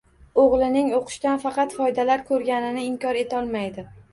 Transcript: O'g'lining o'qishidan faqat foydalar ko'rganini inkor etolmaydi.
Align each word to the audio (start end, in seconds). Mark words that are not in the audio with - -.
O'g'lining 0.43 0.87
o'qishidan 0.99 1.37
faqat 1.45 1.77
foydalar 1.81 2.25
ko'rganini 2.31 2.89
inkor 2.89 3.21
etolmaydi. 3.25 3.89